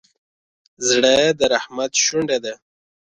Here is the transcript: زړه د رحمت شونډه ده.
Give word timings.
زړه 0.87 1.15
د 1.39 1.41
رحمت 1.53 1.91
شونډه 2.05 2.37
ده. 2.43 2.53